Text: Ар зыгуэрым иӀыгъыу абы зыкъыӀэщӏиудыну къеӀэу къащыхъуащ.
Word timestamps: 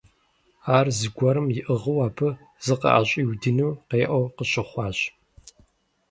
Ар 0.77 0.87
зыгуэрым 0.97 1.47
иӀыгъыу 1.59 1.99
абы 2.07 2.29
зыкъыӀэщӏиудыну 2.65 3.71
къеӀэу 3.89 4.25
къащыхъуащ. 4.35 4.99